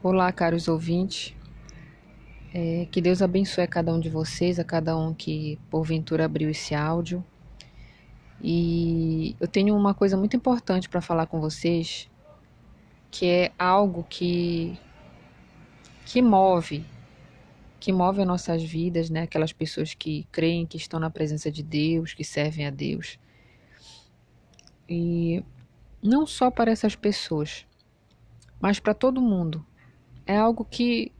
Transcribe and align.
Olá, 0.00 0.30
caros 0.30 0.68
ouvintes. 0.68 1.34
É, 2.54 2.86
que 2.88 3.00
Deus 3.00 3.20
abençoe 3.20 3.64
a 3.64 3.66
cada 3.66 3.92
um 3.92 3.98
de 3.98 4.08
vocês, 4.08 4.60
a 4.60 4.62
cada 4.64 4.96
um 4.96 5.12
que 5.12 5.58
porventura 5.68 6.24
abriu 6.24 6.48
esse 6.48 6.72
áudio. 6.72 7.24
E 8.40 9.34
eu 9.40 9.48
tenho 9.48 9.74
uma 9.74 9.92
coisa 9.94 10.16
muito 10.16 10.36
importante 10.36 10.88
para 10.88 11.00
falar 11.00 11.26
com 11.26 11.40
vocês, 11.40 12.08
que 13.10 13.26
é 13.26 13.52
algo 13.58 14.06
que 14.08 14.78
que 16.06 16.22
move, 16.22 16.86
que 17.80 17.92
move 17.92 18.20
as 18.20 18.26
nossas 18.26 18.62
vidas, 18.62 19.10
né? 19.10 19.22
Aquelas 19.22 19.52
pessoas 19.52 19.94
que 19.94 20.28
creem 20.30 20.64
que 20.64 20.76
estão 20.76 21.00
na 21.00 21.10
presença 21.10 21.50
de 21.50 21.64
Deus, 21.64 22.14
que 22.14 22.22
servem 22.22 22.68
a 22.68 22.70
Deus. 22.70 23.18
E 24.88 25.42
não 26.00 26.24
só 26.24 26.52
para 26.52 26.70
essas 26.70 26.94
pessoas, 26.94 27.66
mas 28.60 28.78
para 28.78 28.94
todo 28.94 29.20
mundo. 29.20 29.66
É 30.28 30.36
algo 30.36 30.62
que 30.62 31.10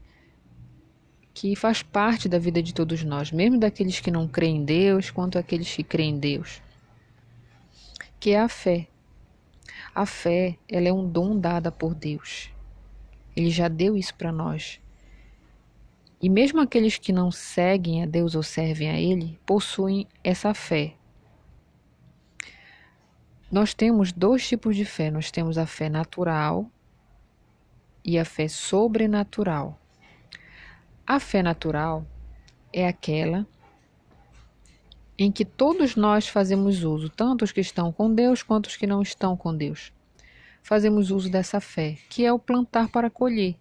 que 1.32 1.54
faz 1.54 1.84
parte 1.84 2.28
da 2.28 2.36
vida 2.36 2.60
de 2.60 2.74
todos 2.74 3.04
nós, 3.04 3.30
mesmo 3.30 3.58
daqueles 3.58 4.00
que 4.00 4.10
não 4.10 4.26
creem 4.26 4.56
em 4.56 4.64
Deus, 4.64 5.08
quanto 5.08 5.38
aqueles 5.38 5.72
que 5.72 5.84
creem 5.84 6.16
em 6.16 6.18
Deus. 6.18 6.60
Que 8.18 8.30
é 8.30 8.40
a 8.40 8.48
fé. 8.48 8.88
A 9.94 10.04
fé, 10.04 10.58
ela 10.68 10.88
é 10.88 10.92
um 10.92 11.08
dom 11.08 11.38
dada 11.38 11.70
por 11.70 11.94
Deus. 11.94 12.50
Ele 13.36 13.50
já 13.50 13.68
deu 13.68 13.96
isso 13.96 14.12
para 14.16 14.32
nós. 14.32 14.80
E 16.20 16.28
mesmo 16.28 16.60
aqueles 16.60 16.98
que 16.98 17.12
não 17.12 17.30
seguem 17.30 18.02
a 18.02 18.06
Deus 18.06 18.34
ou 18.34 18.42
servem 18.42 18.90
a 18.90 19.00
Ele, 19.00 19.38
possuem 19.46 20.08
essa 20.24 20.52
fé. 20.52 20.94
Nós 23.50 23.72
temos 23.74 24.12
dois 24.12 24.46
tipos 24.46 24.74
de 24.74 24.84
fé. 24.84 25.08
Nós 25.08 25.30
temos 25.30 25.56
a 25.56 25.66
fé 25.66 25.88
natural 25.88 26.68
e 28.04 28.18
a 28.18 28.24
fé 28.24 28.48
sobrenatural. 28.48 29.78
A 31.06 31.18
fé 31.18 31.42
natural 31.42 32.06
é 32.72 32.86
aquela 32.86 33.46
em 35.18 35.32
que 35.32 35.44
todos 35.44 35.96
nós 35.96 36.28
fazemos 36.28 36.84
uso, 36.84 37.10
tanto 37.10 37.44
os 37.44 37.50
que 37.50 37.60
estão 37.60 37.92
com 37.92 38.14
Deus 38.14 38.42
quanto 38.42 38.66
os 38.66 38.76
que 38.76 38.86
não 38.86 39.02
estão 39.02 39.36
com 39.36 39.54
Deus. 39.54 39.92
Fazemos 40.62 41.10
uso 41.10 41.28
dessa 41.28 41.60
fé, 41.60 41.98
que 42.08 42.24
é 42.24 42.32
o 42.32 42.38
plantar 42.38 42.88
para 42.88 43.10
colher. 43.10 43.56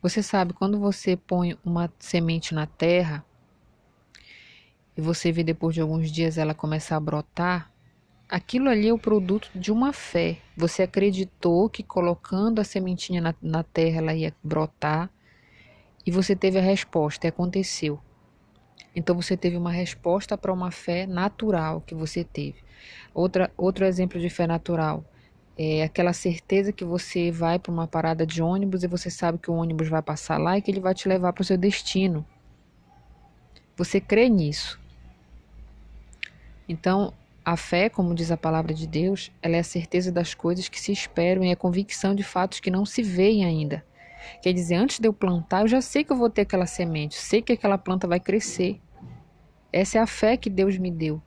Você 0.00 0.22
sabe, 0.22 0.52
quando 0.52 0.78
você 0.78 1.16
põe 1.16 1.58
uma 1.64 1.92
semente 1.98 2.54
na 2.54 2.66
terra 2.66 3.24
e 4.96 5.00
você 5.00 5.32
vê 5.32 5.42
depois 5.42 5.74
de 5.74 5.80
alguns 5.80 6.10
dias 6.10 6.38
ela 6.38 6.54
começar 6.54 6.96
a 6.96 7.00
brotar, 7.00 7.70
aquilo 8.28 8.68
ali 8.68 8.88
é 8.88 8.92
o 8.92 8.98
produto 8.98 9.50
de 9.54 9.70
uma 9.70 9.92
fé. 9.92 10.38
Você 10.56 10.82
acreditou 10.82 11.68
que 11.68 11.82
colocando 11.82 12.60
a 12.60 12.64
sementinha 12.64 13.20
na, 13.20 13.34
na 13.40 13.62
terra 13.62 13.98
ela 13.98 14.14
ia 14.14 14.34
brotar 14.42 15.10
e 16.04 16.10
você 16.10 16.34
teve 16.36 16.58
a 16.58 16.62
resposta 16.62 17.26
e 17.26 17.28
aconteceu. 17.28 18.00
Então 18.94 19.14
você 19.14 19.36
teve 19.36 19.56
uma 19.56 19.70
resposta 19.70 20.36
para 20.38 20.52
uma 20.52 20.70
fé 20.70 21.06
natural 21.06 21.80
que 21.80 21.94
você 21.94 22.24
teve. 22.24 22.56
Outra, 23.12 23.50
outro 23.56 23.84
exemplo 23.84 24.20
de 24.20 24.28
fé 24.28 24.46
natural 24.46 25.04
é 25.58 25.82
aquela 25.82 26.12
certeza 26.12 26.72
que 26.72 26.84
você 26.84 27.30
vai 27.30 27.58
para 27.58 27.72
uma 27.72 27.86
parada 27.86 28.26
de 28.26 28.42
ônibus 28.42 28.82
e 28.82 28.86
você 28.86 29.10
sabe 29.10 29.38
que 29.38 29.50
o 29.50 29.54
ônibus 29.54 29.88
vai 29.88 30.02
passar 30.02 30.38
lá 30.38 30.56
e 30.56 30.62
que 30.62 30.70
ele 30.70 30.80
vai 30.80 30.94
te 30.94 31.08
levar 31.08 31.32
para 31.32 31.42
o 31.42 31.44
seu 31.44 31.56
destino. 31.56 32.26
Você 33.76 34.00
crê 34.00 34.28
nisso. 34.28 34.80
Então, 36.68 37.12
a 37.46 37.56
fé, 37.56 37.88
como 37.88 38.12
diz 38.12 38.32
a 38.32 38.36
palavra 38.36 38.74
de 38.74 38.88
Deus, 38.88 39.30
ela 39.40 39.54
é 39.54 39.60
a 39.60 39.62
certeza 39.62 40.10
das 40.10 40.34
coisas 40.34 40.68
que 40.68 40.80
se 40.80 40.90
esperam 40.90 41.44
e 41.44 41.52
a 41.52 41.56
convicção 41.56 42.12
de 42.12 42.24
fatos 42.24 42.58
que 42.58 42.72
não 42.72 42.84
se 42.84 43.04
veem 43.04 43.44
ainda. 43.44 43.86
Quer 44.42 44.52
dizer, 44.52 44.74
antes 44.74 44.98
de 44.98 45.06
eu 45.06 45.12
plantar, 45.12 45.60
eu 45.60 45.68
já 45.68 45.80
sei 45.80 46.02
que 46.02 46.12
eu 46.12 46.16
vou 46.16 46.28
ter 46.28 46.40
aquela 46.40 46.66
semente, 46.66 47.14
sei 47.14 47.40
que 47.40 47.52
aquela 47.52 47.78
planta 47.78 48.08
vai 48.08 48.18
crescer. 48.18 48.80
Essa 49.72 49.98
é 49.98 50.00
a 50.00 50.08
fé 50.08 50.36
que 50.36 50.50
Deus 50.50 50.76
me 50.76 50.90
deu. 50.90 51.22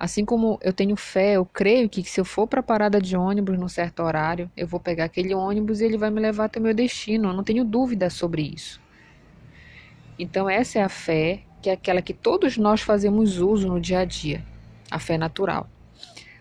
Assim 0.00 0.24
como 0.24 0.58
eu 0.62 0.72
tenho 0.72 0.96
fé, 0.96 1.34
eu 1.34 1.44
creio 1.44 1.86
que 1.86 2.02
se 2.02 2.18
eu 2.18 2.24
for 2.24 2.46
para 2.46 2.60
a 2.60 2.62
parada 2.62 2.98
de 3.02 3.14
ônibus 3.18 3.58
num 3.58 3.68
certo 3.68 4.02
horário, 4.02 4.50
eu 4.56 4.66
vou 4.66 4.80
pegar 4.80 5.04
aquele 5.04 5.34
ônibus 5.34 5.82
e 5.82 5.84
ele 5.84 5.98
vai 5.98 6.08
me 6.08 6.20
levar 6.22 6.46
até 6.46 6.58
o 6.58 6.62
meu 6.62 6.72
destino. 6.72 7.28
Eu 7.28 7.34
não 7.34 7.44
tenho 7.44 7.66
dúvida 7.66 8.08
sobre 8.08 8.40
isso. 8.40 8.80
Então, 10.18 10.48
essa 10.48 10.78
é 10.78 10.82
a 10.82 10.88
fé, 10.88 11.42
que 11.60 11.68
é 11.68 11.74
aquela 11.74 12.00
que 12.00 12.14
todos 12.14 12.56
nós 12.56 12.80
fazemos 12.80 13.38
uso 13.38 13.68
no 13.68 13.78
dia 13.78 13.98
a 13.98 14.04
dia 14.06 14.42
a 14.90 14.98
fé 14.98 15.18
natural. 15.18 15.68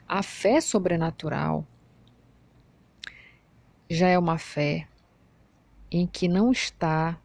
A 0.07 0.21
fé 0.21 0.61
sobrenatural 0.61 1.65
já 3.89 4.07
é 4.07 4.17
uma 4.17 4.37
fé 4.37 4.87
em 5.91 6.07
que 6.07 6.27
não 6.27 6.51
está, 6.51 7.19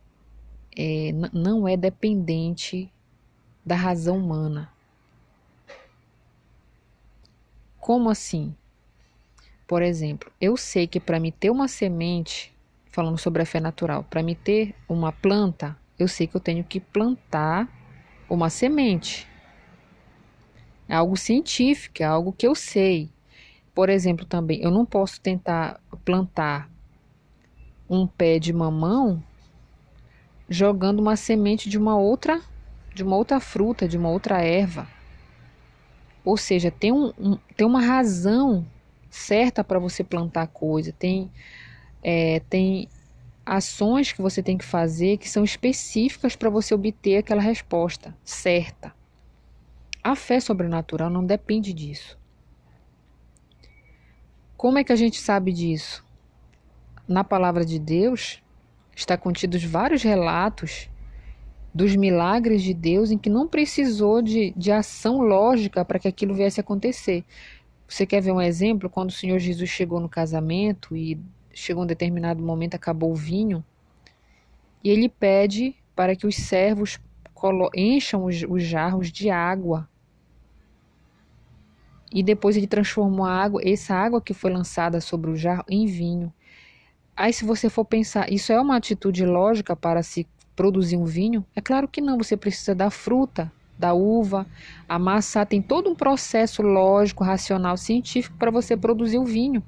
é, 0.76 1.10
não 1.32 1.66
é 1.66 1.76
dependente 1.76 2.92
da 3.64 3.74
razão 3.74 4.18
humana. 4.18 4.70
Como 7.78 8.10
assim? 8.10 8.54
Por 9.66 9.82
exemplo, 9.82 10.30
eu 10.40 10.56
sei 10.56 10.86
que 10.86 11.00
para 11.00 11.20
me 11.20 11.30
ter 11.30 11.50
uma 11.50 11.68
semente, 11.68 12.54
falando 12.90 13.18
sobre 13.18 13.42
a 13.42 13.46
fé 13.46 13.60
natural, 13.60 14.04
para 14.04 14.22
me 14.22 14.34
ter 14.34 14.74
uma 14.88 15.12
planta, 15.12 15.76
eu 15.98 16.08
sei 16.08 16.26
que 16.26 16.34
eu 16.34 16.40
tenho 16.40 16.64
que 16.64 16.80
plantar 16.80 17.68
uma 18.28 18.50
semente. 18.50 19.26
É 20.88 20.94
algo 20.94 21.16
científico, 21.16 22.02
é 22.02 22.06
algo 22.06 22.32
que 22.32 22.46
eu 22.46 22.54
sei. 22.54 23.10
Por 23.74 23.88
exemplo, 23.88 24.24
também, 24.24 24.60
eu 24.62 24.70
não 24.70 24.84
posso 24.84 25.20
tentar 25.20 25.80
plantar 26.04 26.70
um 27.88 28.06
pé 28.06 28.38
de 28.38 28.52
mamão 28.52 29.22
jogando 30.48 31.00
uma 31.00 31.16
semente 31.16 31.68
de 31.68 31.78
uma 31.78 31.96
outra 31.96 32.40
de 32.98 33.04
uma 33.04 33.16
outra 33.16 33.38
fruta, 33.38 33.86
de 33.86 33.96
uma 33.96 34.08
outra 34.08 34.42
erva. 34.42 34.88
Ou 36.24 36.36
seja, 36.36 36.70
tem, 36.70 36.92
um, 36.92 37.12
um 37.16 37.38
tem 37.56 37.64
uma 37.64 37.80
razão 37.80 38.66
certa 39.08 39.62
para 39.62 39.78
você 39.78 40.02
plantar 40.02 40.48
coisa, 40.48 40.92
tem, 40.92 41.30
é, 42.02 42.40
tem 42.50 42.88
ações 43.46 44.12
que 44.12 44.20
você 44.20 44.42
tem 44.42 44.58
que 44.58 44.64
fazer 44.64 45.16
que 45.16 45.28
são 45.28 45.44
específicas 45.44 46.34
para 46.34 46.50
você 46.50 46.74
obter 46.74 47.18
aquela 47.18 47.40
resposta 47.40 48.14
certa. 48.24 48.97
A 50.08 50.16
fé 50.16 50.40
sobrenatural 50.40 51.10
não 51.10 51.22
depende 51.22 51.70
disso. 51.74 52.18
Como 54.56 54.78
é 54.78 54.82
que 54.82 54.90
a 54.90 54.96
gente 54.96 55.20
sabe 55.20 55.52
disso? 55.52 56.02
Na 57.06 57.22
palavra 57.22 57.62
de 57.62 57.78
Deus 57.78 58.42
está 58.96 59.18
contidos 59.18 59.62
vários 59.62 60.02
relatos 60.02 60.88
dos 61.74 61.94
milagres 61.94 62.62
de 62.62 62.72
Deus 62.72 63.10
em 63.10 63.18
que 63.18 63.28
não 63.28 63.46
precisou 63.46 64.22
de, 64.22 64.50
de 64.56 64.72
ação 64.72 65.20
lógica 65.20 65.84
para 65.84 65.98
que 65.98 66.08
aquilo 66.08 66.32
viesse 66.32 66.58
a 66.58 66.62
acontecer. 66.62 67.22
Você 67.86 68.06
quer 68.06 68.22
ver 68.22 68.32
um 68.32 68.40
exemplo? 68.40 68.88
Quando 68.88 69.10
o 69.10 69.12
Senhor 69.12 69.38
Jesus 69.38 69.68
chegou 69.68 70.00
no 70.00 70.08
casamento 70.08 70.96
e 70.96 71.20
chegou 71.52 71.82
um 71.82 71.86
determinado 71.86 72.42
momento, 72.42 72.76
acabou 72.76 73.12
o 73.12 73.14
vinho, 73.14 73.62
e 74.82 74.88
ele 74.88 75.10
pede 75.10 75.76
para 75.94 76.16
que 76.16 76.26
os 76.26 76.34
servos 76.34 76.98
encham 77.76 78.24
os, 78.24 78.42
os 78.48 78.62
jarros 78.62 79.12
de 79.12 79.28
água 79.28 79.86
e 82.12 82.22
depois 82.22 82.56
ele 82.56 82.66
transformou 82.66 83.26
a 83.26 83.32
água, 83.32 83.60
essa 83.64 83.94
água 83.94 84.20
que 84.20 84.34
foi 84.34 84.50
lançada 84.50 85.00
sobre 85.00 85.30
o 85.30 85.36
jarro, 85.36 85.64
em 85.68 85.86
vinho. 85.86 86.32
Aí, 87.16 87.32
se 87.32 87.44
você 87.44 87.68
for 87.68 87.84
pensar, 87.84 88.32
isso 88.32 88.52
é 88.52 88.60
uma 88.60 88.76
atitude 88.76 89.24
lógica 89.26 89.74
para 89.74 90.02
se 90.02 90.26
produzir 90.54 90.96
um 90.96 91.04
vinho? 91.04 91.44
É 91.54 91.60
claro 91.60 91.88
que 91.88 92.00
não, 92.00 92.18
você 92.18 92.36
precisa 92.36 92.74
da 92.74 92.90
fruta, 92.90 93.50
da 93.78 93.94
uva, 93.94 94.46
amassar, 94.88 95.46
tem 95.46 95.62
todo 95.62 95.88
um 95.88 95.94
processo 95.94 96.62
lógico, 96.62 97.22
racional, 97.22 97.76
científico 97.76 98.36
para 98.38 98.50
você 98.50 98.76
produzir 98.76 99.18
o 99.18 99.24
vinho. 99.24 99.62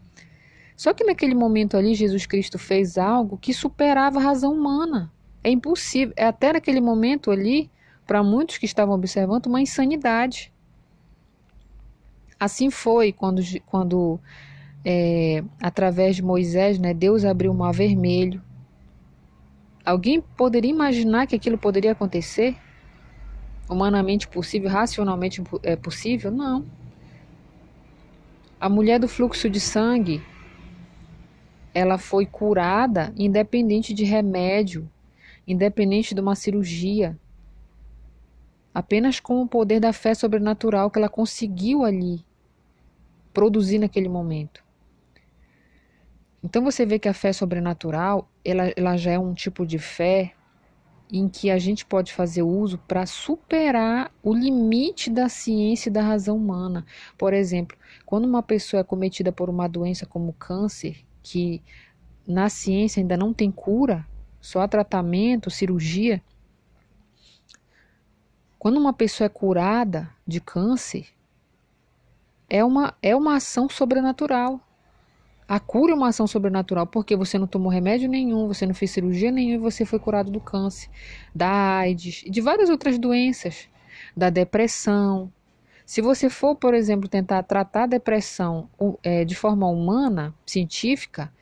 Só 0.77 0.93
que 0.93 1.05
naquele 1.05 1.35
momento 1.35 1.77
ali, 1.77 1.95
Jesus 1.95 2.27
Cristo 2.27 2.59
fez 2.59 2.97
algo 2.97 3.37
que 3.37 3.53
superava 3.53 4.19
a 4.19 4.23
razão 4.23 4.53
humana. 4.53 5.13
É 5.45 5.51
impossível, 5.51 6.15
é 6.17 6.27
até 6.27 6.53
naquele 6.53 6.81
momento 6.81 7.31
ali, 7.31 7.71
para 8.07 8.23
muitos 8.23 8.59
que 8.59 8.67
estavam 8.67 8.95
observando, 8.95 9.47
uma 9.47 9.61
insanidade. 9.61 10.53
Assim 12.41 12.71
foi 12.71 13.13
quando, 13.13 13.43
quando 13.67 14.19
é, 14.83 15.45
através 15.61 16.17
de 16.17 16.23
Moisés, 16.23 16.79
né, 16.79 16.95
Deus 16.95 17.23
abriu 17.23 17.53
o 17.53 17.55
mar 17.55 17.71
vermelho. 17.75 18.43
Alguém 19.85 20.23
poderia 20.23 20.71
imaginar 20.71 21.27
que 21.27 21.37
aquilo 21.37 21.59
poderia 21.59 21.93
acontecer? 21.93 22.57
Humanamente 23.69 24.27
possível, 24.27 24.71
racionalmente 24.71 25.43
é 25.63 25.77
possível? 25.77 26.31
Não. 26.31 26.65
A 28.59 28.71
mulher 28.71 28.99
do 28.99 29.07
fluxo 29.07 29.51
de 29.51 29.61
sangue, 29.61 30.23
ela 31.75 31.99
foi 31.99 32.25
curada 32.25 33.13
independente 33.19 33.93
de 33.93 34.05
remédio, 34.05 34.91
independente 35.47 36.15
de 36.15 36.21
uma 36.23 36.35
cirurgia, 36.35 37.19
apenas 38.73 39.21
com 39.21 39.43
o 39.43 39.49
poder 39.49 39.79
da 39.79 39.93
fé 39.93 40.15
sobrenatural 40.15 40.91
que 40.91 40.99
ela 40.99 41.09
conseguiu 41.09 41.85
ali 41.85 42.25
produzir 43.33 43.79
naquele 43.79 44.09
momento. 44.09 44.63
Então 46.43 46.65
você 46.65 46.87
vê 46.87 46.99
que 46.99 47.09
a 47.09 47.15
fé 47.15 47.33
sobrenatural, 47.33 48.29
ela, 48.45 48.73
ela 48.77 48.97
já 48.97 49.13
é 49.13 49.19
um 49.19 49.35
tipo 49.35 49.67
de 49.67 49.79
fé 49.79 50.33
em 51.13 51.29
que 51.29 51.51
a 51.51 51.59
gente 51.59 51.85
pode 51.85 52.13
fazer 52.13 52.43
uso 52.43 52.79
para 52.79 53.05
superar 53.05 54.13
o 54.23 54.33
limite 54.33 55.11
da 55.11 55.29
ciência 55.29 55.91
e 55.91 55.93
da 55.93 56.03
razão 56.03 56.37
humana. 56.37 56.87
Por 57.19 57.35
exemplo, 57.35 57.77
quando 58.07 58.25
uma 58.25 58.43
pessoa 58.43 58.81
é 58.81 58.85
cometida 58.85 59.33
por 59.33 59.51
uma 59.51 59.69
doença 59.69 60.07
como 60.07 60.33
câncer, 60.33 61.05
que 61.23 61.63
na 62.27 62.49
ciência 62.49 63.01
ainda 63.01 63.17
não 63.17 63.35
tem 63.35 63.51
cura, 63.51 64.07
só 64.41 64.61
há 64.61 64.69
tratamento, 64.69 65.51
cirurgia. 65.51 66.23
Quando 68.59 68.79
uma 68.79 68.93
pessoa 68.93 69.27
é 69.27 69.29
curada 69.29 70.09
de 70.27 70.41
câncer, 70.41 71.09
é 72.51 72.65
uma, 72.65 72.95
é 73.01 73.15
uma 73.15 73.37
ação 73.37 73.69
sobrenatural. 73.69 74.61
A 75.49 75.59
cura 75.59 75.93
é 75.93 75.95
uma 75.95 76.09
ação 76.09 76.27
sobrenatural, 76.27 76.87
porque 76.87 77.17
você 77.17 77.39
não 77.39 77.47
tomou 77.47 77.71
remédio 77.71 78.09
nenhum, 78.09 78.47
você 78.47 78.67
não 78.67 78.75
fez 78.75 78.91
cirurgia 78.91 79.31
nenhuma 79.31 79.55
e 79.55 79.71
você 79.71 79.85
foi 79.85 79.99
curado 79.99 80.31
do 80.31 80.41
câncer, 80.41 80.89
da 81.35 81.79
AIDS 81.79 82.23
e 82.27 82.31
de 82.31 82.41
várias 82.41 82.69
outras 82.69 82.99
doenças, 82.99 83.69
da 84.17 84.31
depressão. 84.31 85.33
Se 85.85 86.01
você 86.01 86.31
for, 86.31 86.55
por 86.55 86.73
exemplo, 86.75 87.09
tentar 87.09 87.43
tratar 87.43 87.85
a 87.85 87.87
depressão 87.87 88.69
é, 89.03 89.25
de 89.25 89.35
forma 89.35 89.67
humana, 89.67 90.33
científica, 90.47 91.33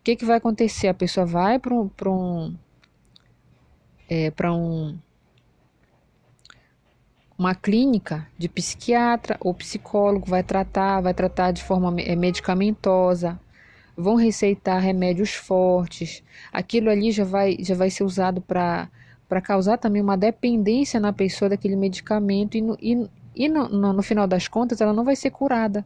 o 0.00 0.02
que, 0.02 0.16
que 0.16 0.24
vai 0.24 0.38
acontecer? 0.38 0.88
A 0.88 0.94
pessoa 0.94 1.26
vai 1.26 1.58
para 1.58 1.74
um, 1.74 1.90
um, 2.06 2.56
é, 4.08 4.32
um 4.50 4.98
uma 7.40 7.54
clínica 7.54 8.26
de 8.36 8.50
psiquiatra 8.50 9.38
ou 9.40 9.54
psicólogo, 9.54 10.26
vai 10.26 10.42
tratar, 10.42 11.00
vai 11.00 11.14
tratar 11.14 11.52
de 11.52 11.64
forma 11.64 11.98
é, 11.98 12.14
medicamentosa, 12.14 13.40
vão 13.96 14.14
receitar 14.14 14.78
remédios 14.78 15.32
fortes. 15.32 16.22
Aquilo 16.52 16.90
ali 16.90 17.10
já 17.10 17.24
vai, 17.24 17.56
já 17.58 17.74
vai 17.74 17.88
ser 17.88 18.04
usado 18.04 18.42
para 18.42 18.90
causar 19.42 19.78
também 19.78 20.02
uma 20.02 20.18
dependência 20.18 21.00
na 21.00 21.14
pessoa 21.14 21.48
daquele 21.48 21.76
medicamento 21.76 22.58
e, 22.58 22.60
no, 22.60 22.76
e, 22.78 23.08
e 23.34 23.48
no, 23.48 23.70
no, 23.70 23.94
no 23.94 24.02
final 24.02 24.26
das 24.26 24.46
contas 24.46 24.82
ela 24.82 24.92
não 24.92 25.02
vai 25.02 25.16
ser 25.16 25.30
curada. 25.30 25.82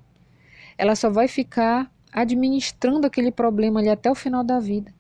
Ela 0.77 0.97
só 0.97 1.09
vai 1.09 1.29
ficar 1.29 1.89
administrando 2.13 3.07
aquele 3.07 3.31
problema 3.31 3.79
ali 3.79 3.91
até 3.91 4.11
o 4.11 4.17
final 4.17 4.43
da 4.43 4.59
vida. 4.59 4.93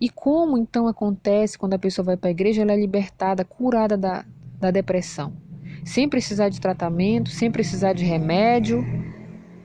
E 0.00 0.08
como 0.08 0.58
então 0.58 0.88
acontece 0.88 1.56
quando 1.56 1.74
a 1.74 1.78
pessoa 1.78 2.04
vai 2.04 2.16
para 2.16 2.30
a 2.30 2.32
igreja, 2.32 2.62
ela 2.62 2.72
é 2.72 2.76
libertada, 2.76 3.44
curada 3.44 3.96
da, 3.96 4.24
da 4.58 4.72
depressão? 4.72 5.41
Sem 5.84 6.08
precisar 6.08 6.48
de 6.48 6.60
tratamento, 6.60 7.30
sem 7.30 7.50
precisar 7.50 7.92
de 7.92 8.04
remédio, 8.04 8.84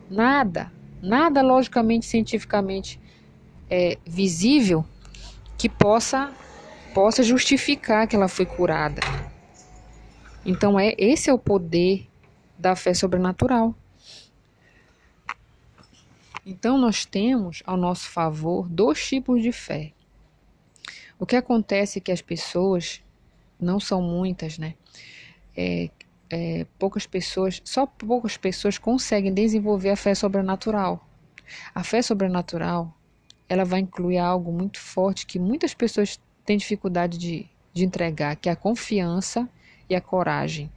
nada, 0.09 0.71
nada 1.01 1.41
logicamente, 1.41 2.05
cientificamente 2.05 2.99
é, 3.69 3.97
visível 4.05 4.85
que 5.57 5.69
possa, 5.69 6.33
possa 6.93 7.23
justificar 7.23 8.07
que 8.07 8.15
ela 8.15 8.27
foi 8.27 8.45
curada. 8.45 9.01
Então, 10.45 10.79
é 10.79 10.95
esse 10.97 11.29
é 11.29 11.33
o 11.33 11.37
poder 11.39 12.07
da 12.57 12.75
fé 12.75 12.93
sobrenatural. 12.93 13.75
Então, 16.45 16.77
nós 16.77 17.05
temos 17.05 17.61
ao 17.65 17.75
nosso 17.75 18.09
favor 18.09 18.67
dois 18.69 19.05
tipos 19.05 19.41
de 19.43 19.51
fé. 19.51 19.91
O 21.19 21.25
que 21.25 21.35
acontece 21.35 21.99
é 21.99 22.01
que 22.01 22.11
as 22.11 22.21
pessoas, 22.21 23.03
não 23.59 23.79
são 23.79 24.01
muitas, 24.01 24.57
né? 24.57 24.75
É, 25.55 25.89
é, 26.29 26.65
poucas 26.77 27.05
pessoas, 27.05 27.61
só 27.63 27.85
poucas 27.85 28.37
pessoas 28.37 28.77
conseguem 28.77 29.33
desenvolver 29.33 29.89
a 29.89 29.95
fé 29.95 30.13
sobrenatural. 30.13 31.07
A 31.73 31.83
fé 31.83 32.01
sobrenatural, 32.01 32.93
ela 33.47 33.63
vai 33.63 33.79
incluir 33.79 34.17
algo 34.17 34.51
muito 34.51 34.79
forte 34.79 35.25
que 35.25 35.39
muitas 35.39 35.73
pessoas 35.73 36.19
têm 36.45 36.57
dificuldade 36.57 37.17
de, 37.17 37.49
de 37.73 37.85
entregar, 37.85 38.35
que 38.35 38.49
é 38.49 38.51
a 38.51 38.55
confiança 38.55 39.47
e 39.89 39.95
a 39.95 40.01
coragem. 40.01 40.71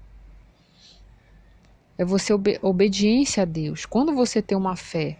É 1.99 2.05
você 2.05 2.32
obe 2.32 2.58
obediência 2.62 3.43
a 3.43 3.46
Deus. 3.46 3.85
Quando 3.85 4.14
você 4.14 4.41
tem 4.41 4.56
uma 4.56 4.76
fé 4.76 5.19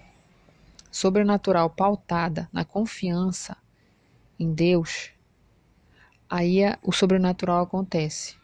sobrenatural 0.91 1.69
pautada 1.69 2.49
na 2.53 2.65
confiança 2.65 3.57
em 4.39 4.53
Deus, 4.53 5.11
aí 6.29 6.61
o 6.83 6.91
sobrenatural 6.91 7.63
acontece. 7.63 8.40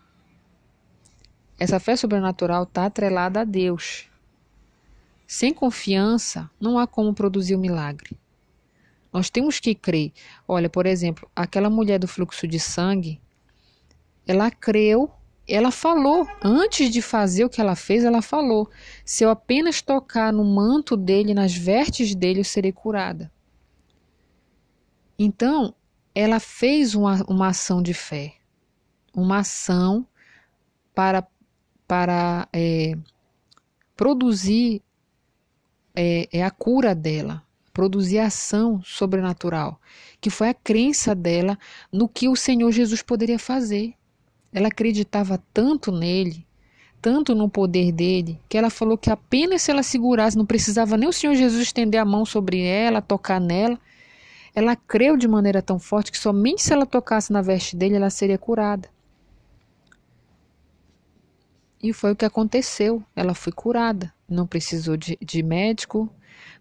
Essa 1.59 1.81
fé 1.81 1.97
sobrenatural 1.97 2.65
está 2.65 2.87
atrelada 2.87 3.41
a 3.41 3.45
Deus. 3.45 4.09
Sem 5.27 5.53
confiança, 5.53 6.51
não 6.61 6.79
há 6.79 6.87
como 6.87 7.15
produzir 7.15 7.55
o 7.55 7.59
um 7.59 7.61
milagre. 7.61 8.17
Nós 9.13 9.31
temos 9.31 9.59
que 9.59 9.75
crer. 9.75 10.13
Olha, 10.47 10.69
por 10.69 10.87
exemplo, 10.87 11.29
aquela 11.35 11.71
mulher 11.71 11.99
do 11.99 12.07
fluxo 12.07 12.47
de 12.47 12.61
sangue, 12.61 13.21
ela 14.27 14.51
creu 14.51 15.11
ela 15.49 15.71
falou, 15.71 16.27
antes 16.43 16.91
de 16.91 17.01
fazer 17.01 17.45
o 17.45 17.49
que 17.49 17.61
ela 17.61 17.77
fez, 17.77 18.03
ela 18.03 18.21
falou: 18.21 18.69
se 19.05 19.23
eu 19.23 19.31
apenas 19.31 19.81
tocar 19.81 20.33
no 20.33 20.45
manto 20.45 20.97
dele, 20.97 21.35
nas 21.35 21.55
vestes 21.55 22.15
dele, 22.15 22.41
eu 22.41 22.45
serei 22.45 22.73
curada. 22.73 23.31
Então, 25.19 25.75
ela 26.15 26.41
fez 26.41 26.95
uma, 26.95 27.25
uma 27.29 27.49
ação 27.49 27.81
de 27.81 27.95
fé, 27.95 28.35
uma 29.15 29.39
ação 29.39 30.07
para, 30.95 31.27
para 31.87 32.49
é, 32.53 32.97
produzir 33.97 34.83
é, 35.95 36.29
é 36.31 36.45
a 36.45 36.51
cura 36.51 36.95
dela, 36.95 37.43
produzir 37.73 38.19
ação 38.19 38.83
sobrenatural, 38.85 39.81
que 40.21 40.31
foi 40.31 40.51
a 40.51 40.55
crença 40.55 41.15
dela 41.15 41.59
no 41.93 42.09
que 42.09 42.29
o 42.29 42.37
Senhor 42.37 42.71
Jesus 42.71 43.03
poderia 43.03 43.39
fazer. 43.39 43.95
Ela 44.53 44.69
acreditava 44.69 45.43
tanto 45.53 45.91
nele, 45.91 46.47
tanto 47.01 47.35
no 47.35 47.49
poder 47.49 47.93
dele, 47.93 48.41
que 48.49 48.57
ela 48.57 48.71
falou 48.71 48.97
que 48.97 49.11
apenas 49.11 49.63
se 49.63 49.71
ela 49.71 49.83
segurasse, 49.83 50.37
não 50.37 50.47
precisava 50.47 50.97
nem 50.97 51.09
o 51.09 51.13
Senhor 51.13 51.35
Jesus 51.35 51.63
estender 51.63 52.01
a 52.01 52.05
mão 52.05 52.25
sobre 52.25 52.61
ela, 52.61 53.03
tocar 53.03 53.41
nela. 53.41 53.79
Ela 54.55 54.75
creu 54.75 55.17
de 55.17 55.29
maneira 55.29 55.61
tão 55.61 55.79
forte 55.79 56.11
que 56.11 56.19
somente 56.19 56.63
se 56.63 56.73
ela 56.73 56.87
tocasse 56.87 57.31
na 57.33 57.43
veste 57.43 57.77
dele, 57.77 57.97
ela 57.97 58.09
seria 58.09 58.39
curada. 58.39 58.89
E 61.87 61.93
foi 61.93 62.11
o 62.11 62.17
que 62.17 62.25
aconteceu. 62.25 63.01
Ela 63.15 63.33
foi 63.33 63.53
curada. 63.53 64.13
Não 64.29 64.45
precisou 64.45 64.97
de, 64.97 65.17
de 65.23 65.41
médico, 65.41 66.13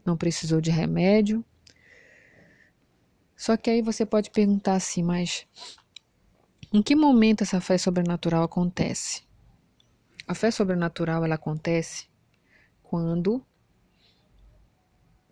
não 0.06 0.16
precisou 0.16 0.62
de 0.62 0.70
remédio. 0.70 1.44
Só 3.36 3.58
que 3.58 3.72
aí 3.72 3.82
você 3.82 4.06
pode 4.06 4.30
perguntar 4.30 4.76
assim, 4.76 5.02
mas 5.02 5.48
em 6.72 6.80
que 6.84 6.96
momento 6.96 7.42
essa 7.42 7.60
fé 7.60 7.76
sobrenatural 7.76 8.44
acontece? 8.44 9.24
A 10.28 10.36
fé 10.36 10.52
sobrenatural 10.52 11.26
ela 11.26 11.36
acontece 11.36 12.08
quando 12.84 13.44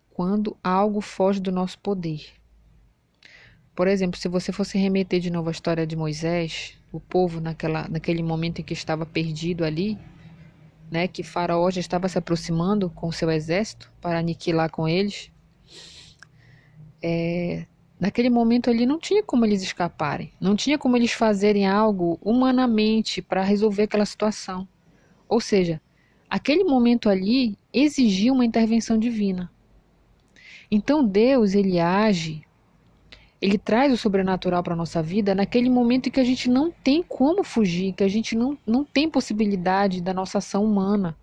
quando 0.09 0.57
algo 0.63 1.01
foge 1.01 1.39
do 1.39 1.51
nosso 1.51 1.77
poder. 1.77 2.33
Por 3.75 3.87
exemplo, 3.87 4.19
se 4.19 4.27
você 4.27 4.51
fosse 4.51 4.77
remeter 4.77 5.19
de 5.19 5.29
novo 5.31 5.49
à 5.49 5.51
história 5.51 5.85
de 5.85 5.95
Moisés, 5.95 6.77
o 6.91 6.99
povo 6.99 7.41
naquela, 7.41 7.87
naquele 7.87 8.21
momento 8.21 8.59
em 8.59 8.63
que 8.63 8.73
estava 8.73 9.05
perdido 9.05 9.65
ali, 9.65 9.97
né, 10.91 11.07
que 11.07 11.23
Faraó 11.23 11.71
já 11.71 11.79
estava 11.79 12.07
se 12.07 12.17
aproximando 12.17 12.89
com 12.89 13.11
seu 13.11 13.31
exército 13.31 13.91
para 13.99 14.19
aniquilar 14.19 14.69
com 14.69 14.87
eles, 14.87 15.31
é, 17.01 17.65
Naquele 18.03 18.29
momento 18.29 18.69
ali 18.69 18.85
não 18.85 18.99
tinha 18.99 19.23
como 19.23 19.45
eles 19.45 19.63
escaparem, 19.63 20.33
não 20.37 20.57
tinha 20.57 20.77
como 20.77 20.97
eles 20.97 21.13
fazerem 21.13 21.65
algo 21.65 22.19
humanamente 22.21 23.21
para 23.21 23.41
resolver 23.41 23.83
aquela 23.83 24.05
situação. 24.05 24.67
Ou 25.25 25.39
seja, 25.39 25.81
aquele 26.29 26.65
momento 26.65 27.07
ali 27.07 27.57
exigia 27.71 28.33
uma 28.33 28.43
intervenção 28.43 28.97
divina. 28.97 29.49
Então 30.69 31.01
Deus, 31.01 31.53
ele 31.53 31.79
age, 31.79 32.41
ele 33.43 33.57
traz 33.57 33.91
o 33.91 33.97
sobrenatural 33.97 34.63
para 34.63 34.73
a 34.73 34.77
nossa 34.77 35.03
vida 35.03 35.35
naquele 35.35 35.69
momento 35.69 36.07
em 36.07 36.11
que 36.13 36.19
a 36.21 36.23
gente 36.23 36.49
não 36.49 36.71
tem 36.71 37.03
como 37.03 37.43
fugir, 37.43 37.91
que 37.91 38.01
a 38.01 38.07
gente 38.07 38.37
não, 38.37 38.57
não 38.65 38.85
tem 38.85 39.09
possibilidade 39.09 40.01
da 40.01 40.13
nossa 40.13 40.37
ação 40.37 40.63
humana. 40.63 41.13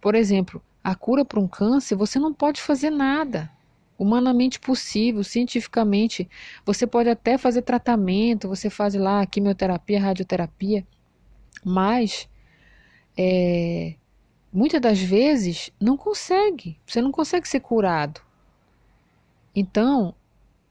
Por 0.00 0.16
exemplo, 0.16 0.60
a 0.82 0.92
cura 0.96 1.24
para 1.24 1.38
um 1.38 1.46
câncer, 1.46 1.94
você 1.94 2.18
não 2.18 2.34
pode 2.34 2.60
fazer 2.60 2.90
nada 2.90 3.48
humanamente 3.96 4.58
possível, 4.58 5.22
cientificamente. 5.22 6.28
Você 6.66 6.84
pode 6.84 7.08
até 7.08 7.38
fazer 7.38 7.62
tratamento, 7.62 8.48
você 8.48 8.68
faz 8.68 8.96
lá 8.96 9.24
quimioterapia, 9.24 10.00
radioterapia, 10.00 10.84
mas 11.64 12.28
é, 13.16 13.94
muitas 14.52 14.80
das 14.80 14.98
vezes 14.98 15.70
não 15.80 15.96
consegue, 15.96 16.76
você 16.84 17.00
não 17.00 17.12
consegue 17.12 17.46
ser 17.46 17.60
curado. 17.60 18.20
Então, 19.54 20.12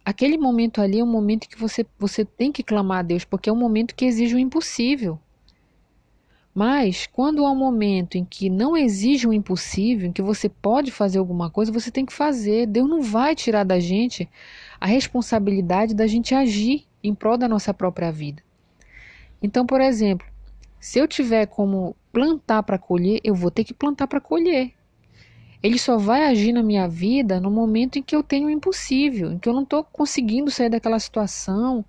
aquele 0.05 0.37
momento 0.37 0.81
ali 0.81 0.99
é 0.99 1.03
um 1.03 1.07
momento 1.07 1.47
que 1.47 1.59
você, 1.59 1.85
você 1.97 2.25
tem 2.25 2.51
que 2.51 2.63
clamar 2.63 2.99
a 2.99 3.03
Deus, 3.03 3.23
porque 3.23 3.49
é 3.49 3.53
um 3.53 3.57
momento 3.57 3.95
que 3.95 4.05
exige 4.05 4.35
o 4.35 4.39
impossível. 4.39 5.19
Mas 6.53 7.07
quando 7.07 7.43
há 7.45 7.51
um 7.51 7.55
momento 7.55 8.15
em 8.15 8.23
que 8.23 8.47
não 8.47 8.77
exige 8.77 9.27
um 9.27 9.33
impossível, 9.33 10.07
em 10.07 10.11
que 10.11 10.21
você 10.21 10.47
pode 10.47 10.91
fazer 10.91 11.17
alguma 11.17 11.49
coisa, 11.49 11.71
você 11.71 11.89
tem 11.89 12.05
que 12.05 12.13
fazer. 12.13 12.67
Deus 12.67 12.87
não 12.87 13.01
vai 13.01 13.35
tirar 13.35 13.63
da 13.63 13.79
gente 13.79 14.29
a 14.79 14.85
responsabilidade 14.85 15.95
da 15.95 16.05
gente 16.05 16.35
agir 16.35 16.85
em 17.03 17.15
prol 17.15 17.37
da 17.37 17.47
nossa 17.47 17.73
própria 17.73 18.11
vida. 18.11 18.43
Então, 19.41 19.65
por 19.65 19.81
exemplo, 19.81 20.27
se 20.79 20.99
eu 20.99 21.07
tiver 21.07 21.47
como 21.47 21.95
plantar 22.11 22.61
para 22.61 22.77
colher, 22.77 23.19
eu 23.23 23.33
vou 23.33 23.49
ter 23.49 23.63
que 23.63 23.73
plantar 23.73 24.07
para 24.07 24.21
colher. 24.21 24.73
Ele 25.63 25.79
só 25.79 25.97
vai 25.97 26.25
agir 26.25 26.51
na 26.51 26.61
minha 26.61 26.89
vida 26.89 27.39
no 27.39 27.49
momento 27.49 27.97
em 27.97 28.03
que 28.03 28.13
eu 28.13 28.21
tenho 28.21 28.47
o 28.47 28.49
impossível, 28.49 29.31
em 29.31 29.39
que 29.39 29.47
eu 29.47 29.53
não 29.53 29.63
estou 29.63 29.81
conseguindo 29.81 30.51
sair 30.51 30.69
daquela 30.69 30.99
situação, 30.99 31.85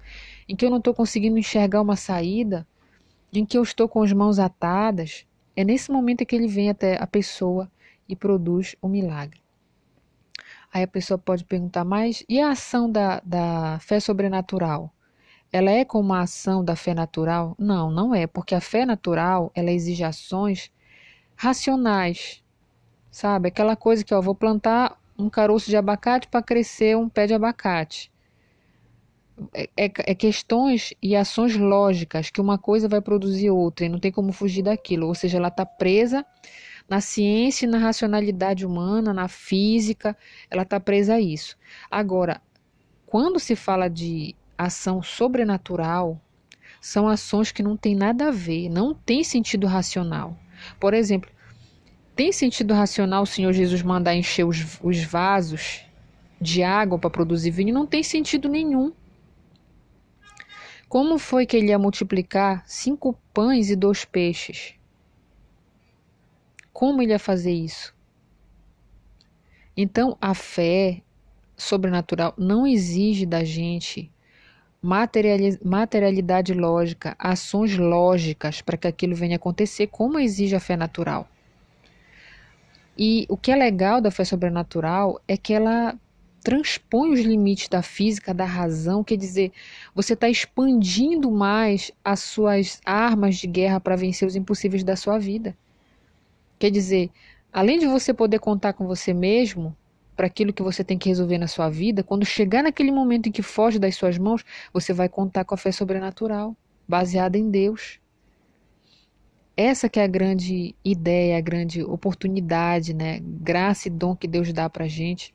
em 0.48 0.54
que 0.54 0.64
eu 0.64 0.70
não 0.70 0.78
estou 0.78 0.94
conseguindo 0.94 1.36
enxergar 1.36 1.80
uma 1.80 1.96
saída, 1.96 2.64
em 3.32 3.44
que 3.44 3.58
eu 3.58 3.62
estou 3.64 3.88
com 3.88 4.00
as 4.00 4.12
mãos 4.12 4.38
atadas. 4.38 5.26
É 5.56 5.64
nesse 5.64 5.90
momento 5.90 6.24
que 6.24 6.36
ele 6.36 6.46
vem 6.46 6.70
até 6.70 7.02
a 7.02 7.06
pessoa 7.06 7.68
e 8.08 8.14
produz 8.14 8.76
o 8.80 8.86
milagre. 8.86 9.42
Aí 10.72 10.84
a 10.84 10.88
pessoa 10.88 11.18
pode 11.18 11.44
perguntar, 11.44 11.84
mas 11.84 12.24
e 12.28 12.40
a 12.40 12.50
ação 12.50 12.88
da, 12.88 13.20
da 13.24 13.80
fé 13.80 13.98
sobrenatural? 13.98 14.94
Ela 15.52 15.72
é 15.72 15.84
como 15.84 16.12
a 16.12 16.20
ação 16.20 16.64
da 16.64 16.76
fé 16.76 16.94
natural? 16.94 17.56
Não, 17.58 17.90
não 17.90 18.14
é, 18.14 18.28
porque 18.28 18.54
a 18.54 18.60
fé 18.60 18.86
natural 18.86 19.50
ela 19.52 19.72
exige 19.72 20.04
ações 20.04 20.70
racionais, 21.36 22.43
Sabe? 23.14 23.46
Aquela 23.46 23.76
coisa 23.76 24.02
que, 24.02 24.12
ó, 24.12 24.20
vou 24.20 24.34
plantar 24.34 25.00
um 25.16 25.30
caroço 25.30 25.70
de 25.70 25.76
abacate 25.76 26.26
para 26.26 26.42
crescer 26.42 26.96
um 26.96 27.08
pé 27.08 27.28
de 27.28 27.32
abacate. 27.32 28.10
É, 29.52 29.70
é, 29.76 29.84
é, 29.84 30.14
questões 30.16 30.92
e 31.00 31.14
ações 31.14 31.54
lógicas 31.54 32.28
que 32.28 32.40
uma 32.40 32.58
coisa 32.58 32.88
vai 32.88 33.00
produzir 33.00 33.50
outra 33.50 33.86
e 33.86 33.88
não 33.88 34.00
tem 34.00 34.10
como 34.10 34.32
fugir 34.32 34.62
daquilo. 34.62 35.06
Ou 35.06 35.14
seja, 35.14 35.38
ela 35.38 35.46
está 35.46 35.64
presa 35.64 36.26
na 36.88 37.00
ciência 37.00 37.66
e 37.66 37.68
na 37.68 37.78
racionalidade 37.78 38.66
humana, 38.66 39.14
na 39.14 39.28
física, 39.28 40.16
ela 40.50 40.62
está 40.62 40.80
presa 40.80 41.14
a 41.14 41.20
isso. 41.20 41.56
Agora, 41.88 42.42
quando 43.06 43.38
se 43.38 43.54
fala 43.54 43.88
de 43.88 44.34
ação 44.58 45.04
sobrenatural, 45.04 46.20
são 46.80 47.06
ações 47.06 47.52
que 47.52 47.62
não 47.62 47.76
têm 47.76 47.94
nada 47.94 48.26
a 48.26 48.32
ver, 48.32 48.68
não 48.68 48.92
tem 48.92 49.22
sentido 49.22 49.68
racional. 49.68 50.36
Por 50.80 50.92
exemplo, 50.94 51.30
tem 52.14 52.32
sentido 52.32 52.74
racional 52.74 53.22
o 53.22 53.26
Senhor 53.26 53.52
Jesus 53.52 53.82
mandar 53.82 54.14
encher 54.14 54.44
os, 54.44 54.78
os 54.82 55.02
vasos 55.02 55.84
de 56.40 56.62
água 56.62 56.98
para 56.98 57.10
produzir 57.10 57.50
vinho? 57.50 57.74
Não 57.74 57.86
tem 57.86 58.02
sentido 58.02 58.48
nenhum. 58.48 58.92
Como 60.88 61.18
foi 61.18 61.44
que 61.44 61.56
ele 61.56 61.68
ia 61.68 61.78
multiplicar 61.78 62.62
cinco 62.66 63.18
pães 63.32 63.68
e 63.68 63.74
dois 63.74 64.04
peixes? 64.04 64.74
Como 66.72 67.02
ele 67.02 67.12
ia 67.12 67.18
fazer 67.18 67.52
isso? 67.52 67.92
Então, 69.76 70.16
a 70.20 70.34
fé 70.34 71.02
sobrenatural 71.56 72.32
não 72.38 72.66
exige 72.66 73.26
da 73.26 73.42
gente 73.42 74.10
materialidade 74.80 76.52
lógica, 76.52 77.16
ações 77.18 77.76
lógicas 77.76 78.60
para 78.60 78.76
que 78.76 78.86
aquilo 78.86 79.16
venha 79.16 79.36
acontecer, 79.36 79.86
como 79.86 80.18
exige 80.18 80.54
a 80.54 80.60
fé 80.60 80.76
natural. 80.76 81.28
E 82.96 83.26
o 83.28 83.36
que 83.36 83.50
é 83.50 83.56
legal 83.56 84.00
da 84.00 84.10
fé 84.10 84.24
sobrenatural 84.24 85.20
é 85.26 85.36
que 85.36 85.52
ela 85.52 85.98
transpõe 86.44 87.10
os 87.10 87.20
limites 87.20 87.68
da 87.68 87.82
física, 87.82 88.34
da 88.34 88.44
razão, 88.44 89.02
quer 89.02 89.16
dizer, 89.16 89.50
você 89.94 90.12
está 90.12 90.28
expandindo 90.28 91.30
mais 91.30 91.90
as 92.04 92.20
suas 92.20 92.80
armas 92.84 93.36
de 93.36 93.46
guerra 93.46 93.80
para 93.80 93.96
vencer 93.96 94.28
os 94.28 94.36
impossíveis 94.36 94.84
da 94.84 94.94
sua 94.94 95.18
vida. 95.18 95.56
Quer 96.58 96.70
dizer, 96.70 97.10
além 97.50 97.78
de 97.78 97.86
você 97.86 98.12
poder 98.12 98.38
contar 98.40 98.74
com 98.74 98.86
você 98.86 99.14
mesmo 99.14 99.74
para 100.14 100.26
aquilo 100.26 100.52
que 100.52 100.62
você 100.62 100.84
tem 100.84 100.98
que 100.98 101.08
resolver 101.08 101.38
na 101.38 101.48
sua 101.48 101.70
vida, 101.70 102.02
quando 102.02 102.26
chegar 102.26 102.62
naquele 102.62 102.92
momento 102.92 103.28
em 103.28 103.32
que 103.32 103.42
foge 103.42 103.78
das 103.78 103.96
suas 103.96 104.18
mãos, 104.18 104.44
você 104.72 104.92
vai 104.92 105.08
contar 105.08 105.44
com 105.44 105.54
a 105.54 105.58
fé 105.58 105.72
sobrenatural, 105.72 106.54
baseada 106.86 107.38
em 107.38 107.50
Deus. 107.50 107.98
Essa 109.56 109.88
que 109.88 110.00
é 110.00 110.04
a 110.04 110.08
grande 110.08 110.74
ideia, 110.84 111.38
a 111.38 111.40
grande 111.40 111.80
oportunidade, 111.82 112.92
né? 112.92 113.20
Graça 113.22 113.86
e 113.86 113.90
dom 113.90 114.16
que 114.16 114.26
Deus 114.26 114.52
dá 114.52 114.68
pra 114.68 114.88
gente. 114.88 115.32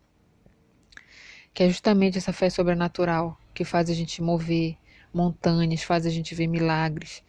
Que 1.54 1.64
é 1.64 1.70
justamente 1.70 2.18
essa 2.18 2.34
fé 2.34 2.50
sobrenatural 2.50 3.40
que 3.54 3.64
faz 3.64 3.90
a 3.90 3.94
gente 3.94 4.22
mover 4.22 4.78
montanhas, 5.14 5.84
faz 5.84 6.06
a 6.06 6.10
gente 6.10 6.36
ver 6.36 6.48
milagres. 6.48 7.24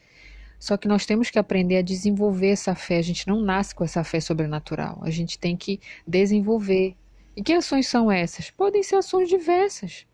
Só 0.59 0.76
que 0.76 0.88
nós 0.88 1.06
temos 1.06 1.30
que 1.30 1.38
aprender 1.38 1.76
a 1.76 1.82
desenvolver 1.82 2.50
essa 2.50 2.75
fé. 2.75 2.99
A 2.99 3.02
gente 3.02 3.26
não 3.26 3.40
nasce 3.40 3.75
com 3.75 3.85
essa 3.85 4.02
fé 4.02 4.20
sobrenatural. 4.20 4.99
A 5.02 5.11
gente 5.11 5.38
tem 5.38 5.56
que 5.56 5.80
desenvolver. 6.06 6.97
E 7.37 7.42
que 7.42 7.52
ações 7.52 7.87
são 7.87 8.11
essas? 8.11 8.50
Podem 8.50 8.82
ser 8.82 8.97
ações 8.97 9.28
diversas. 9.28 10.06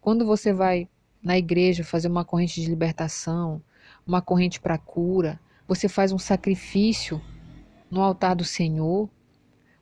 Quando 0.00 0.26
você 0.26 0.52
vai 0.52 0.88
na 1.22 1.38
igreja 1.38 1.84
fazer 1.84 2.08
uma 2.08 2.24
corrente 2.24 2.60
de 2.60 2.68
libertação, 2.68 3.62
uma 4.06 4.20
corrente 4.20 4.60
para 4.60 4.76
cura, 4.76 5.40
você 5.66 5.88
faz 5.88 6.12
um 6.12 6.18
sacrifício 6.18 7.20
no 7.90 8.00
altar 8.00 8.36
do 8.36 8.44
Senhor. 8.44 9.08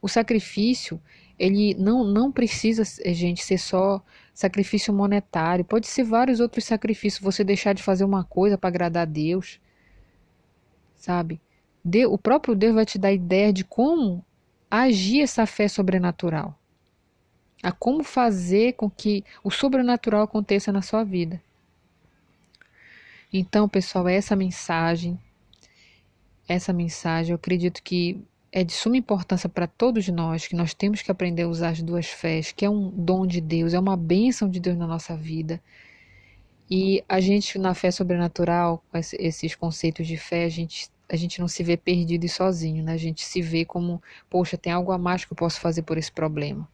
O 0.00 0.08
sacrifício, 0.08 1.00
ele 1.38 1.74
não, 1.74 2.04
não 2.04 2.32
precisa, 2.32 2.82
eh, 3.02 3.12
gente, 3.12 3.42
ser 3.44 3.58
só 3.58 4.02
sacrifício 4.32 4.92
monetário. 4.92 5.64
Pode 5.64 5.86
ser 5.86 6.04
vários 6.04 6.40
outros 6.40 6.64
sacrifícios. 6.64 7.22
Você 7.22 7.44
deixar 7.44 7.72
de 7.72 7.82
fazer 7.82 8.04
uma 8.04 8.24
coisa 8.24 8.56
para 8.56 8.68
agradar 8.68 9.02
a 9.02 9.10
Deus. 9.10 9.60
Sabe? 10.96 11.40
O 12.08 12.16
próprio 12.16 12.54
Deus 12.54 12.74
vai 12.74 12.86
te 12.86 12.98
dar 12.98 13.12
ideia 13.12 13.52
de 13.52 13.62
como 13.62 14.24
agir 14.70 15.20
essa 15.20 15.46
fé 15.46 15.68
sobrenatural. 15.68 16.58
A 17.62 17.72
como 17.72 18.02
fazer 18.02 18.74
com 18.74 18.90
que 18.90 19.24
o 19.42 19.50
sobrenatural 19.50 20.22
aconteça 20.22 20.72
na 20.72 20.82
sua 20.82 21.04
vida. 21.04 21.42
Então, 23.32 23.68
pessoal, 23.68 24.08
é 24.08 24.14
essa 24.14 24.36
mensagem 24.36 25.18
essa 26.48 26.72
mensagem, 26.72 27.32
eu 27.32 27.36
acredito 27.36 27.82
que 27.82 28.20
é 28.52 28.62
de 28.62 28.72
suma 28.72 28.96
importância 28.96 29.48
para 29.48 29.66
todos 29.66 30.06
nós, 30.08 30.46
que 30.46 30.54
nós 30.54 30.74
temos 30.74 31.02
que 31.02 31.10
aprender 31.10 31.42
a 31.42 31.48
usar 31.48 31.70
as 31.70 31.82
duas 31.82 32.06
fés, 32.06 32.52
que 32.52 32.64
é 32.64 32.70
um 32.70 32.88
dom 32.88 33.26
de 33.26 33.40
Deus, 33.40 33.74
é 33.74 33.80
uma 33.80 33.96
bênção 33.96 34.48
de 34.48 34.60
Deus 34.60 34.76
na 34.76 34.86
nossa 34.86 35.16
vida. 35.16 35.60
E 36.70 37.02
a 37.08 37.20
gente, 37.20 37.58
na 37.58 37.74
fé 37.74 37.90
sobrenatural, 37.90 38.82
com 38.90 38.98
esses 38.98 39.54
conceitos 39.54 40.06
de 40.06 40.16
fé, 40.16 40.44
a 40.44 40.48
gente, 40.48 40.88
a 41.08 41.16
gente 41.16 41.40
não 41.40 41.48
se 41.48 41.62
vê 41.62 41.76
perdido 41.76 42.24
e 42.24 42.28
sozinho, 42.28 42.82
né? 42.84 42.92
A 42.92 42.96
gente 42.96 43.24
se 43.24 43.42
vê 43.42 43.64
como, 43.64 44.02
poxa, 44.30 44.56
tem 44.56 44.72
algo 44.72 44.92
a 44.92 44.98
mais 44.98 45.24
que 45.24 45.32
eu 45.32 45.36
posso 45.36 45.60
fazer 45.60 45.82
por 45.82 45.98
esse 45.98 46.12
problema. 46.12 46.68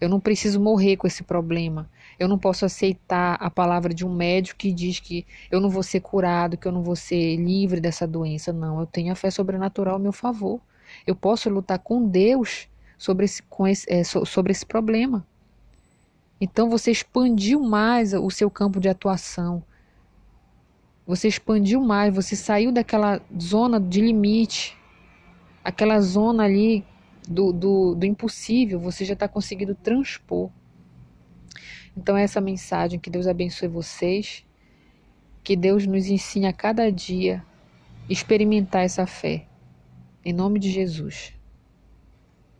Eu 0.00 0.08
não 0.08 0.20
preciso 0.20 0.60
morrer 0.60 0.96
com 0.96 1.06
esse 1.06 1.22
problema. 1.22 1.88
Eu 2.18 2.28
não 2.28 2.38
posso 2.38 2.64
aceitar 2.64 3.36
a 3.40 3.50
palavra 3.50 3.94
de 3.94 4.04
um 4.04 4.12
médico 4.14 4.58
que 4.58 4.72
diz 4.72 5.00
que 5.00 5.26
eu 5.50 5.60
não 5.60 5.70
vou 5.70 5.82
ser 5.82 6.00
curado, 6.00 6.56
que 6.56 6.66
eu 6.66 6.72
não 6.72 6.82
vou 6.82 6.96
ser 6.96 7.36
livre 7.36 7.80
dessa 7.80 8.06
doença. 8.06 8.52
Não, 8.52 8.80
eu 8.80 8.86
tenho 8.86 9.12
a 9.12 9.16
fé 9.16 9.30
sobrenatural 9.30 9.94
ao 9.94 10.00
meu 10.00 10.12
favor. 10.12 10.60
Eu 11.06 11.14
posso 11.14 11.48
lutar 11.48 11.78
com 11.78 12.06
Deus 12.06 12.68
sobre 12.98 13.24
esse, 13.24 13.42
esse, 13.66 13.92
é, 13.92 14.04
sobre 14.04 14.52
esse 14.52 14.66
problema. 14.66 15.26
Então 16.40 16.68
você 16.68 16.90
expandiu 16.90 17.60
mais 17.60 18.12
o 18.12 18.30
seu 18.30 18.50
campo 18.50 18.80
de 18.80 18.88
atuação. 18.88 19.62
Você 21.06 21.28
expandiu 21.28 21.80
mais, 21.80 22.14
você 22.14 22.34
saiu 22.34 22.72
daquela 22.72 23.20
zona 23.40 23.78
de 23.78 24.00
limite, 24.00 24.76
aquela 25.62 26.00
zona 26.00 26.44
ali 26.44 26.84
do, 27.28 27.52
do, 27.52 27.94
do 27.94 28.06
impossível, 28.06 28.78
você 28.78 29.04
já 29.04 29.14
está 29.14 29.28
conseguindo 29.28 29.74
transpor. 29.74 30.50
Então, 31.96 32.16
essa 32.16 32.40
mensagem, 32.40 32.98
que 32.98 33.10
Deus 33.10 33.26
abençoe 33.26 33.68
vocês, 33.68 34.44
que 35.42 35.54
Deus 35.54 35.86
nos 35.86 36.06
ensine 36.06 36.46
a 36.46 36.52
cada 36.52 36.90
dia 36.90 37.44
experimentar 38.08 38.82
essa 38.84 39.06
fé. 39.06 39.46
Em 40.24 40.32
nome 40.32 40.58
de 40.58 40.70
Jesus. 40.70 41.33